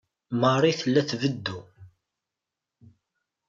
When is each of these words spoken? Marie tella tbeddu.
Marie 0.41 0.75
tella 0.79 1.01
tbeddu. 1.09 1.59